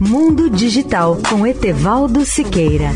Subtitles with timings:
[0.00, 2.92] Mundo Digital com Etevaldo Siqueira.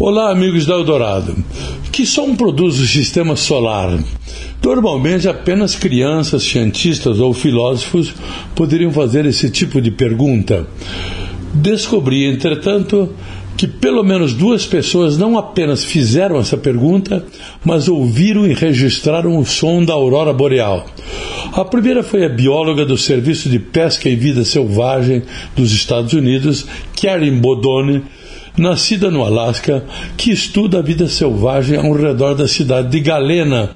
[0.00, 1.36] Olá, amigos da Eldorado.
[1.92, 3.98] Que som produz o sistema solar?
[4.62, 8.14] Normalmente, apenas crianças, cientistas ou filósofos
[8.54, 10.66] poderiam fazer esse tipo de pergunta.
[11.52, 13.10] Descobri, entretanto,
[13.56, 17.24] que pelo menos duas pessoas não apenas fizeram essa pergunta,
[17.64, 20.86] mas ouviram e registraram o som da aurora boreal.
[21.52, 25.22] A primeira foi a bióloga do Serviço de Pesca e Vida Selvagem
[25.54, 26.66] dos Estados Unidos,
[27.00, 28.02] Karen Bodone,
[28.56, 29.84] nascida no Alasca,
[30.16, 33.70] que estuda a vida selvagem ao redor da cidade de Galena,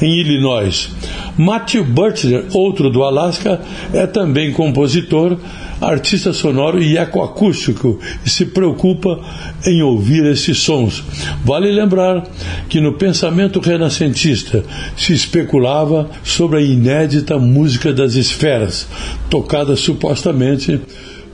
[0.00, 0.90] em Illinois.
[1.38, 3.60] Matthew Butler, outro do Alasca,
[3.94, 5.38] é também compositor,
[5.80, 9.20] artista sonoro e ecoacústico e se preocupa
[9.64, 11.02] em ouvir esses sons.
[11.44, 12.26] Vale lembrar
[12.68, 14.64] que no pensamento renascentista
[14.96, 18.88] se especulava sobre a inédita música das esferas,
[19.30, 20.80] tocada supostamente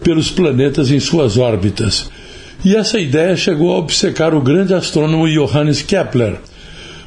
[0.03, 2.11] pelos planetas em suas órbitas.
[2.62, 6.39] E essa ideia chegou a obcecar o grande astrônomo Johannes Kepler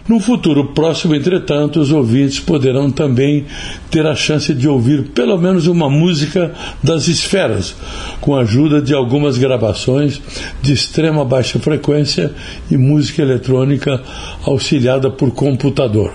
[0.07, 3.45] no futuro próximo, entretanto, os ouvintes poderão também
[3.91, 7.75] ter a chance de ouvir pelo menos uma música das esferas,
[8.21, 10.21] com a ajuda de algumas gravações
[10.61, 12.31] de extrema baixa frequência
[12.71, 14.01] e música eletrônica
[14.45, 16.13] auxiliada por computador.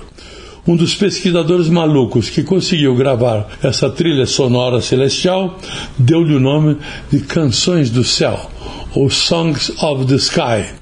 [0.66, 5.58] Um dos pesquisadores malucos que conseguiu gravar essa trilha sonora celestial
[5.98, 6.78] deu-lhe o nome
[7.10, 8.48] de Canções do Céu,
[8.94, 10.81] ou Songs of the Sky